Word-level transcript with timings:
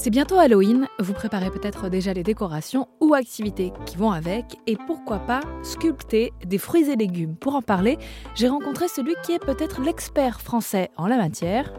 C'est 0.00 0.10
bientôt 0.10 0.38
Halloween, 0.38 0.86
vous 1.00 1.12
préparez 1.12 1.50
peut-être 1.50 1.88
déjà 1.88 2.12
les 2.12 2.22
décorations 2.22 2.86
ou 3.00 3.14
activités 3.14 3.72
qui 3.84 3.96
vont 3.96 4.12
avec, 4.12 4.56
et 4.68 4.76
pourquoi 4.86 5.18
pas 5.18 5.40
sculpter 5.64 6.32
des 6.46 6.58
fruits 6.58 6.88
et 6.88 6.94
légumes. 6.94 7.34
Pour 7.34 7.56
en 7.56 7.62
parler, 7.62 7.98
j'ai 8.36 8.46
rencontré 8.46 8.86
celui 8.86 9.14
qui 9.24 9.32
est 9.32 9.44
peut-être 9.44 9.80
l'expert 9.80 10.40
français 10.40 10.90
en 10.96 11.08
la 11.08 11.16
matière. 11.16 11.72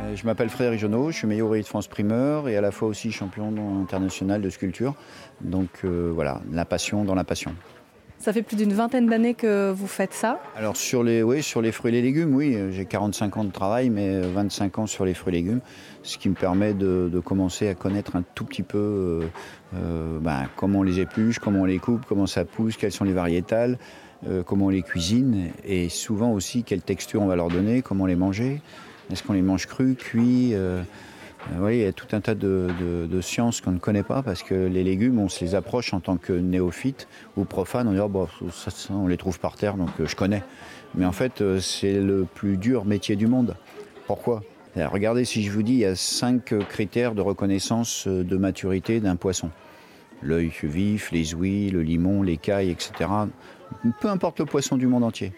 Euh, 0.00 0.16
Je 0.16 0.24
m'appelle 0.24 0.48
Frédéric 0.48 0.80
Jonot, 0.80 1.10
je 1.10 1.18
suis 1.18 1.26
meilleur 1.26 1.50
de 1.50 1.62
France 1.62 1.88
primeur 1.88 2.48
et 2.48 2.56
à 2.56 2.62
la 2.62 2.70
fois 2.70 2.88
aussi 2.88 3.12
champion 3.12 3.52
international 3.82 4.40
de 4.40 4.48
sculpture. 4.48 4.94
Donc 5.42 5.68
euh, 5.84 6.10
voilà, 6.14 6.40
la 6.50 6.64
passion 6.64 7.04
dans 7.04 7.14
la 7.14 7.24
passion. 7.24 7.54
Ça 8.18 8.32
fait 8.32 8.42
plus 8.42 8.56
d'une 8.56 8.72
vingtaine 8.72 9.06
d'années 9.06 9.34
que 9.34 9.70
vous 9.70 9.86
faites 9.86 10.12
ça. 10.12 10.40
Alors 10.56 10.76
sur 10.76 11.04
les, 11.04 11.22
oui, 11.22 11.42
sur 11.42 11.62
les 11.62 11.70
fruits 11.70 11.90
et 11.90 11.92
les 11.92 12.02
légumes, 12.02 12.34
oui, 12.34 12.54
euh, 12.56 12.72
j'ai 12.72 12.84
45 12.84 13.36
ans 13.36 13.44
de 13.44 13.52
travail, 13.52 13.90
mais 13.90 14.20
25 14.20 14.80
ans 14.80 14.86
sur 14.86 15.04
les 15.04 15.14
fruits 15.14 15.34
et 15.34 15.36
légumes, 15.38 15.60
ce 16.02 16.18
qui 16.18 16.28
me 16.28 16.34
permet 16.34 16.74
de, 16.74 17.20
commencer 17.24 17.68
à 17.68 17.74
connaître 17.74 18.16
un 18.16 18.24
tout 18.34 18.44
petit 18.44 18.62
peu 18.62 18.78
euh, 18.78 19.20
euh, 19.74 20.18
ben, 20.20 20.48
comment 20.56 20.80
on 20.80 20.82
les 20.82 21.00
épluche, 21.00 21.38
comment 21.38 21.60
on 21.60 21.64
les 21.64 21.78
coupe, 21.78 22.06
comment 22.08 22.26
ça 22.26 22.44
pousse, 22.44 22.76
quelles 22.76 22.92
sont 22.92 23.04
les 23.04 23.12
variétales, 23.12 23.78
euh, 24.26 24.42
comment 24.42 24.66
on 24.66 24.70
les 24.70 24.82
cuisine, 24.82 25.50
et 25.64 25.88
souvent 25.88 26.32
aussi 26.32 26.64
quelle 26.64 26.82
texture 26.82 27.22
on 27.22 27.26
va 27.26 27.36
leur 27.36 27.48
donner, 27.48 27.82
comment 27.82 28.06
les 28.06 28.16
manger. 28.16 28.60
Est-ce 29.12 29.22
qu'on 29.22 29.32
les 29.32 29.42
mange 29.42 29.66
crus, 29.66 29.96
cuits 29.96 30.50
euh, 30.54 30.82
euh, 31.52 31.56
oui, 31.60 31.78
il 31.78 31.82
y 31.82 31.86
a 31.86 31.92
tout 31.92 32.06
un 32.12 32.20
tas 32.20 32.34
de, 32.34 33.20
sciences 33.20 33.60
qu'on 33.60 33.72
ne 33.72 33.78
connaît 33.78 34.02
pas 34.02 34.22
parce 34.22 34.42
que 34.42 34.54
les 34.54 34.84
légumes, 34.84 35.18
on 35.18 35.28
se 35.28 35.44
les 35.44 35.54
approche 35.54 35.92
en 35.92 36.00
tant 36.00 36.16
que 36.16 36.32
néophyte 36.32 37.08
ou 37.36 37.44
profane. 37.44 37.88
On 37.88 37.92
dit, 37.92 38.00
oh, 38.00 38.08
bah, 38.08 38.26
on 38.90 39.06
les 39.06 39.16
trouve 39.16 39.38
par 39.40 39.56
terre, 39.56 39.76
donc 39.76 39.90
euh, 40.00 40.06
je 40.06 40.16
connais. 40.16 40.42
Mais 40.94 41.04
en 41.04 41.12
fait, 41.12 41.40
euh, 41.40 41.60
c'est 41.60 42.00
le 42.00 42.24
plus 42.24 42.56
dur 42.56 42.84
métier 42.84 43.16
du 43.16 43.26
monde. 43.26 43.56
Pourquoi? 44.06 44.42
Eh, 44.76 44.84
Regardez, 44.84 45.24
si 45.24 45.42
je 45.42 45.50
vous 45.50 45.62
dis, 45.62 45.72
il 45.72 45.78
y 45.80 45.84
a 45.84 45.96
cinq 45.96 46.54
critères 46.68 47.14
de 47.14 47.20
reconnaissance 47.20 48.06
de 48.06 48.36
maturité 48.36 49.00
d'un 49.00 49.16
poisson. 49.16 49.50
L'œil 50.22 50.52
vif, 50.62 51.12
les 51.12 51.34
ouïes, 51.34 51.70
le 51.70 51.82
limon, 51.82 52.22
l'écaille, 52.22 52.70
etc. 52.70 53.08
Peu 54.00 54.08
importe 54.08 54.40
le 54.40 54.46
poisson 54.46 54.76
du 54.76 54.86
monde 54.86 55.04
entier. 55.04 55.32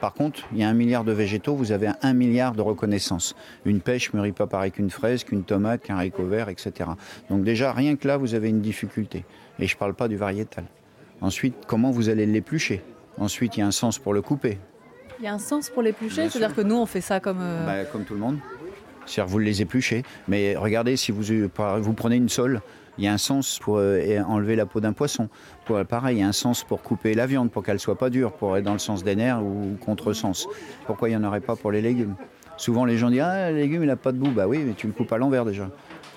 Par 0.00 0.12
contre, 0.12 0.40
il 0.52 0.58
y 0.58 0.62
a 0.64 0.68
un 0.68 0.74
milliard 0.74 1.04
de 1.04 1.12
végétaux, 1.12 1.54
vous 1.54 1.72
avez 1.72 1.88
un 2.02 2.12
milliard 2.14 2.52
de 2.52 2.60
reconnaissance. 2.62 3.34
Une 3.64 3.80
pêche 3.80 4.12
ne 4.12 4.18
mûrit 4.18 4.32
pas 4.32 4.46
pareil 4.46 4.70
qu'une 4.70 4.90
fraise, 4.90 5.24
qu'une 5.24 5.44
tomate, 5.44 5.82
qu'un 5.82 5.96
haricot 5.96 6.24
vert, 6.26 6.48
etc. 6.48 6.90
Donc 7.30 7.42
déjà, 7.44 7.72
rien 7.72 7.96
que 7.96 8.06
là, 8.06 8.16
vous 8.16 8.34
avez 8.34 8.48
une 8.50 8.60
difficulté. 8.60 9.24
Et 9.58 9.66
je 9.66 9.74
ne 9.74 9.78
parle 9.78 9.94
pas 9.94 10.08
du 10.08 10.16
variétal. 10.16 10.64
Ensuite, 11.20 11.54
comment 11.66 11.90
vous 11.90 12.08
allez 12.10 12.26
l'éplucher? 12.26 12.82
Ensuite, 13.18 13.56
il 13.56 13.60
y 13.60 13.62
a 13.62 13.66
un 13.66 13.70
sens 13.70 13.98
pour 13.98 14.12
le 14.12 14.20
couper. 14.20 14.58
Il 15.20 15.24
y 15.24 15.28
a 15.28 15.32
un 15.32 15.38
sens 15.38 15.70
pour 15.70 15.80
l'éplucher, 15.82 16.28
c'est-à-dire 16.28 16.54
que 16.54 16.60
nous 16.60 16.74
on 16.76 16.86
fait 16.86 17.00
ça 17.00 17.20
comme. 17.20 17.38
euh, 17.40 17.64
Bah, 17.64 17.84
comme 17.90 18.04
tout 18.04 18.14
le 18.14 18.20
monde. 18.20 18.38
C'est-à-dire 19.06 19.30
vous 19.30 19.38
les 19.38 19.62
épluchez. 19.62 20.02
Mais 20.28 20.56
regardez, 20.56 20.96
si 20.96 21.12
vous, 21.12 21.22
vous 21.22 21.92
prenez 21.94 22.16
une 22.16 22.28
sole, 22.28 22.60
il 22.98 23.04
y 23.04 23.08
a 23.08 23.12
un 23.12 23.18
sens 23.18 23.58
pour 23.58 23.78
euh, 23.78 24.20
enlever 24.26 24.56
la 24.56 24.66
peau 24.66 24.80
d'un 24.80 24.92
poisson. 24.92 25.28
Pour, 25.64 25.84
pareil, 25.84 26.18
il 26.18 26.20
y 26.20 26.22
a 26.22 26.28
un 26.28 26.32
sens 26.32 26.64
pour 26.64 26.82
couper 26.82 27.14
la 27.14 27.26
viande, 27.26 27.50
pour 27.50 27.62
qu'elle 27.62 27.80
soit 27.80 27.98
pas 27.98 28.10
dure, 28.10 28.32
pour 28.32 28.56
être 28.56 28.64
dans 28.64 28.72
le 28.72 28.78
sens 28.78 29.04
des 29.04 29.16
nerfs 29.16 29.42
ou 29.42 29.76
contresens. 29.84 30.46
Pourquoi 30.86 31.08
il 31.08 31.12
n'y 31.12 31.16
en 31.16 31.24
aurait 31.24 31.40
pas 31.40 31.56
pour 31.56 31.72
les 31.72 31.82
légumes? 31.82 32.14
Souvent 32.56 32.84
les 32.84 32.96
gens 32.96 33.10
disent 33.10 33.20
Ah, 33.20 33.50
le 33.50 33.56
légume, 33.58 33.82
il 33.82 33.88
n'a 33.88 33.96
pas 33.96 34.12
de 34.12 34.18
bout. 34.18 34.30
Bah 34.30 34.46
oui, 34.46 34.60
mais 34.64 34.74
tu 34.74 34.86
le 34.86 34.92
coupes 34.92 35.12
à 35.12 35.18
l'envers 35.18 35.44
déjà. 35.44 35.68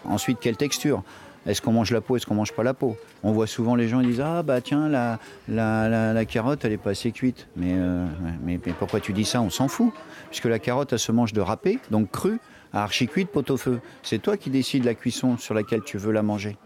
Ensuite, 0.06 0.40
quelle 0.40 0.58
texture? 0.58 1.04
Est-ce 1.48 1.62
qu'on 1.62 1.72
mange 1.72 1.92
la 1.92 2.02
peau, 2.02 2.18
est-ce 2.18 2.26
qu'on 2.26 2.36
mange 2.36 2.52
pas 2.52 2.64
la 2.64 2.74
peau? 2.74 2.98
On 3.24 3.32
voit 3.32 3.48
souvent 3.48 3.76
les 3.76 3.88
gens 3.88 4.02
ils 4.02 4.08
disent 4.08 4.22
ah 4.22 4.44
bah 4.44 4.60
tiens 4.60 4.90
la, 4.90 5.18
la, 5.48 6.14
la, 6.14 6.26
carotte 6.26 6.66
elle 6.66 6.74
est 6.74 6.78
pas 6.78 6.90
assez 6.90 7.12
cuite. 7.12 7.48
Mais, 7.56 7.72
euh, 7.74 8.06
mais 8.44 8.58
pourquoi 8.58 9.00
tu 9.00 9.14
dis 9.14 9.24
ça? 9.24 9.42
On 9.42 9.50
s'en 9.50 9.70
fout 9.70 9.94
puisque 10.30 10.46
la 10.46 10.60
carotte 10.60 10.92
elle 10.92 11.00
se 11.00 11.14
mange 11.14 11.32
de 11.32 11.40
râpée 11.40 11.80
donc 11.90 12.12
crue 12.12 12.40
à 12.74 12.84
archi 12.84 13.08
cuite 13.08 13.30
pot 13.30 13.50
au 13.50 13.56
feu. 13.56 13.80
C'est 14.04 14.22
toi 14.22 14.36
qui 14.36 14.50
décides 14.50 14.84
la 14.84 14.94
cuisson 14.94 15.38
sur 15.38 15.54
laquelle 15.54 15.84
tu 15.84 15.98
veux 15.98 16.12
la 16.12 16.22
manger. 16.22 16.58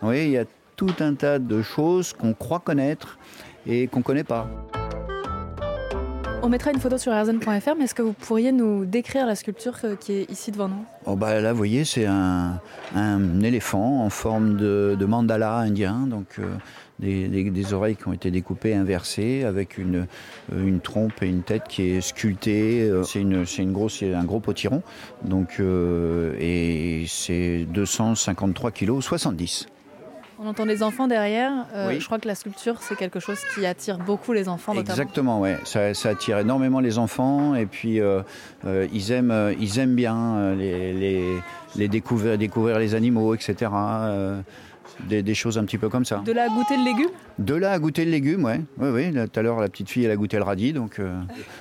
Vous 0.00 0.08
voyez 0.08 0.24
il 0.26 0.30
y 0.30 0.38
a 0.38 0.44
tout 0.76 0.94
un 1.00 1.14
tas 1.14 1.38
de 1.38 1.60
choses 1.62 2.12
qu'on 2.12 2.32
croit 2.34 2.60
connaître 2.60 3.18
et 3.66 3.86
qu'on 3.88 4.02
connaît 4.02 4.24
pas. 4.24 4.48
On 6.40 6.48
mettra 6.48 6.70
une 6.70 6.78
photo 6.78 6.96
sur 6.98 7.12
rzn.fr, 7.12 7.74
mais 7.76 7.84
est-ce 7.84 7.96
que 7.96 8.00
vous 8.02 8.12
pourriez 8.12 8.52
nous 8.52 8.84
décrire 8.86 9.26
la 9.26 9.34
sculpture 9.34 9.74
euh, 9.82 9.96
qui 9.96 10.12
est 10.12 10.30
ici 10.30 10.52
devant 10.52 10.68
nous? 10.68 10.84
Oh 11.04 11.16
bah 11.16 11.40
là, 11.40 11.50
vous 11.50 11.58
voyez, 11.58 11.84
c'est 11.84 12.06
un, 12.06 12.60
un 12.94 13.40
éléphant 13.40 14.04
en 14.04 14.08
forme 14.08 14.56
de, 14.56 14.96
de 14.98 15.04
mandala 15.04 15.56
indien, 15.56 16.06
donc 16.06 16.26
euh, 16.38 16.44
des, 17.00 17.26
des- 17.26 17.50
des 17.50 17.74
oreilles 17.74 17.96
qui 17.96 18.06
ont 18.06 18.12
été 18.12 18.30
découpées, 18.30 18.72
inversées, 18.72 19.42
avec 19.44 19.78
une, 19.78 20.06
euh, 20.52 20.64
une 20.64 20.78
trompe 20.80 21.22
et 21.22 21.26
une 21.26 21.42
tête 21.42 21.64
qui 21.68 21.90
est 21.90 22.00
sculptée. 22.00 22.88
C'est 23.04 23.20
une, 23.20 23.44
une 23.58 23.72
grosse, 23.72 23.98
c'est 23.98 24.14
un 24.14 24.24
gros 24.24 24.38
potiron, 24.40 24.82
donc 25.24 25.56
euh, 25.58 26.34
et 26.38 27.04
c'est 27.08 27.66
253 27.68 28.70
kilos 28.70 29.04
70. 29.04 29.66
On 30.40 30.46
entend 30.46 30.64
les 30.64 30.82
enfants 30.84 31.08
derrière. 31.08 31.66
euh, 31.74 31.88
Oui. 31.88 32.00
Je 32.00 32.06
crois 32.06 32.18
que 32.18 32.28
la 32.28 32.34
sculpture 32.34 32.76
c'est 32.80 32.96
quelque 32.96 33.18
chose 33.20 33.38
qui 33.54 33.66
attire 33.66 33.98
beaucoup 33.98 34.32
les 34.32 34.48
enfants 34.48 34.72
notamment. 34.74 34.92
Exactement, 34.94 35.40
ouais. 35.40 35.58
Ça, 35.64 35.94
ça 35.94 36.10
attire 36.10 36.38
énormément 36.38 36.80
les 36.80 36.96
enfants 36.98 37.54
et 37.56 37.66
puis 37.66 38.00
euh, 38.00 38.22
euh, 38.64 38.86
ils 38.92 39.10
aiment, 39.10 39.54
ils 39.58 39.78
aiment 39.80 39.94
bien 39.96 40.54
les, 40.54 40.92
les, 40.92 41.38
les 41.76 41.88
découvrir, 41.88 42.38
découvrir 42.38 42.78
les 42.78 42.94
animaux, 42.94 43.34
etc. 43.34 43.70
des, 45.08 45.22
des 45.22 45.34
choses 45.34 45.58
un 45.58 45.64
petit 45.64 45.78
peu 45.78 45.88
comme 45.88 46.04
ça. 46.04 46.22
De 46.24 46.32
là 46.32 46.44
à 46.44 46.48
goûter 46.48 46.76
le 46.76 46.84
légume? 46.84 47.10
De 47.38 47.54
là 47.54 47.72
à 47.72 47.78
goûter 47.78 48.04
le 48.04 48.10
légume, 48.12 48.44
ouais. 48.44 48.60
Oui, 48.78 48.88
oui. 48.90 49.12
Tout 49.12 49.40
à 49.40 49.42
l'heure, 49.42 49.60
la 49.60 49.68
petite 49.68 49.90
fille, 49.90 50.04
elle 50.04 50.10
a 50.10 50.16
goûté 50.16 50.36
le 50.36 50.42
radis. 50.44 50.72
Donc, 50.72 51.00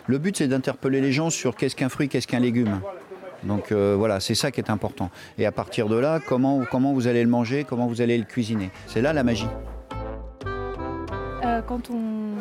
le 0.08 0.18
but, 0.18 0.38
c'est 0.38 0.48
d'interpeller 0.48 1.02
les 1.02 1.12
gens 1.12 1.30
sur 1.30 1.56
qu'est-ce 1.56 1.76
qu'un 1.76 1.90
fruit, 1.90 2.09
qu'est-ce 2.09 2.28
qu'un 2.28 2.40
légume. 2.40 2.80
Donc 3.44 3.72
euh, 3.72 3.96
voilà, 3.98 4.20
c'est 4.20 4.36
ça 4.36 4.52
qui 4.52 4.59
est 4.59 4.70
important. 4.70 5.09
Et 5.38 5.46
à 5.46 5.52
partir 5.52 5.88
de 5.88 5.96
là, 5.96 6.20
comment, 6.25 6.64
comment 6.70 6.94
vous 6.94 7.08
allez 7.08 7.24
le 7.24 7.30
manger, 7.30 7.64
comment 7.64 7.88
vous 7.88 8.02
allez 8.02 8.18
le 8.18 8.24
cuisiner? 8.24 8.70
C'est 8.88 9.02
là 9.02 9.14
la 9.14 9.24
magie. 9.24 9.48
Euh, 11.44 11.62
Quand 11.62 11.90
on 11.90 12.36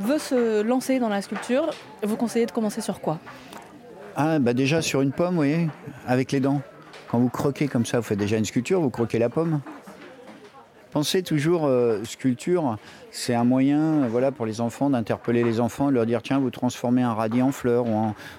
veut 0.00 0.18
se 0.18 0.62
lancer 0.62 0.98
dans 0.98 1.08
la 1.08 1.22
sculpture, 1.22 1.70
vous 2.02 2.16
conseillez 2.16 2.46
de 2.46 2.52
commencer 2.52 2.80
sur 2.80 3.00
quoi? 3.00 3.18
Ah, 4.16 4.38
bah 4.38 4.52
déjà 4.52 4.82
sur 4.82 5.00
une 5.00 5.12
pomme, 5.12 5.30
vous 5.30 5.36
voyez, 5.36 5.68
avec 6.06 6.32
les 6.32 6.40
dents. 6.40 6.60
Quand 7.10 7.18
vous 7.18 7.28
croquez 7.28 7.68
comme 7.68 7.86
ça, 7.86 7.98
vous 7.98 8.04
faites 8.04 8.18
déjà 8.18 8.36
une 8.38 8.44
sculpture, 8.44 8.80
vous 8.80 8.90
croquez 8.90 9.18
la 9.18 9.28
pomme. 9.28 9.60
Pensez 10.92 11.22
toujours, 11.22 11.64
euh, 11.64 12.04
sculpture, 12.04 12.76
c'est 13.10 13.34
un 13.34 13.44
moyen 13.44 13.80
euh, 13.80 14.06
voilà, 14.10 14.30
pour 14.30 14.44
les 14.44 14.60
enfants 14.60 14.90
d'interpeller 14.90 15.42
les 15.42 15.58
enfants, 15.58 15.86
de 15.88 15.92
leur 15.92 16.04
dire 16.04 16.20
tiens, 16.20 16.38
vous 16.38 16.50
transformez 16.50 17.00
un 17.02 17.14
radis 17.14 17.40
en 17.40 17.50
fleur, 17.50 17.86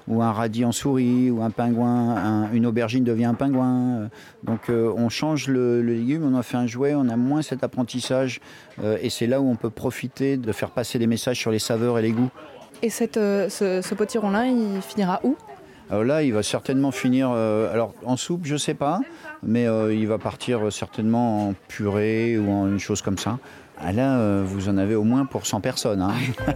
ou, 0.07 0.21
un 0.21 0.31
radis 0.31 0.63
en 0.63 0.71
souris, 0.71 1.31
ou 1.31 1.41
un 1.41 1.49
pingouin, 1.49 2.15
un- 2.15 2.51
une 2.53 2.67
aubergine 2.67 3.03
devient 3.03 3.25
un 3.25 3.33
pingouin. 3.33 3.79
Euh, 4.01 4.07
Donc 4.43 4.69
on 4.69 5.09
change 5.09 5.47
le, 5.47 5.81
légume, 5.81 6.23
on 6.31 6.37
en 6.37 6.43
fait 6.43 6.57
un 6.57 6.67
jouet, 6.67 6.93
on 6.95 7.09
a 7.09 7.15
moins 7.15 7.41
cet 7.41 7.63
apprentissage, 7.63 8.39
et 9.01 9.09
c'est 9.09 9.25
là 9.27 9.41
où 9.41 9.49
on 9.49 9.55
peut 9.55 9.69
profiter 9.69 10.37
de 10.37 10.51
faire 10.51 10.69
passer 10.69 10.99
des 10.99 11.07
messages 11.07 11.39
sur 11.39 11.49
les 11.51 11.59
saveurs 11.59 11.97
et 11.97 12.01
les 12.01 12.11
goûts. 12.11 12.29
Et 12.81 12.89
ce, 12.89 13.05
ce 13.49 13.95
potiron-là, 13.95 14.45
il 14.47 14.81
finira 14.81 15.21
où? 15.23 15.35
Alors 15.89 16.03
là, 16.03 16.23
il 16.23 16.33
va 16.33 16.43
certainement 16.43 16.91
finir. 16.91 17.29
euh, 17.31 17.71
alors 17.71 17.93
en 18.05 18.17
soupe, 18.17 18.41
je 18.45 18.55
sais 18.57 18.73
pas, 18.73 18.99
mais 19.43 19.67
euh, 19.67 19.93
il 19.93 20.07
va 20.07 20.17
partir 20.17 20.65
euh, 20.67 20.71
certainement 20.71 21.49
en 21.49 21.53
purée 21.67 22.37
ou 22.37 22.49
en 22.51 22.67
une 22.67 22.79
chose 22.79 23.01
comme 23.01 23.17
ça. 23.17 23.37
Ah 23.79 23.91
là, 23.91 24.17
euh, 24.19 24.43
vous 24.45 24.69
en 24.69 24.77
avez 24.77 24.95
au 24.95 25.03
moins 25.03 25.25
pour 25.25 25.45
100 25.45 25.61
personnes. 25.61 26.01
hein. 26.01 26.13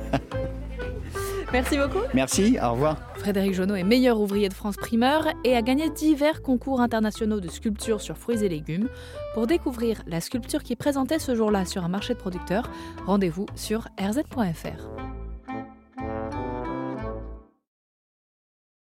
Merci 1.53 1.77
beaucoup. 1.77 1.99
Merci, 2.13 2.57
au 2.61 2.71
revoir. 2.73 2.97
Frédéric 3.15 3.53
Jonot 3.53 3.75
est 3.75 3.83
meilleur 3.83 4.19
ouvrier 4.19 4.49
de 4.49 4.53
France 4.53 4.75
primeur 4.75 5.27
et 5.45 5.55
a 5.55 5.61
gagné 5.61 5.89
divers 5.89 6.41
concours 6.41 6.81
internationaux 6.81 7.39
de 7.39 7.47
sculpture 7.47 8.01
sur 8.01 8.17
fruits 8.17 8.43
et 8.43 8.49
légumes. 8.49 8.89
Pour 9.33 9.47
découvrir 9.47 10.01
la 10.07 10.19
sculpture 10.19 10.61
qui 10.61 10.75
présentait 10.75 11.19
ce 11.19 11.35
jour-là 11.35 11.63
sur 11.65 11.85
un 11.85 11.89
marché 11.89 12.13
de 12.15 12.19
producteurs, 12.19 12.69
rendez-vous 13.05 13.45
sur 13.55 13.87
rz.fr. 13.97 15.06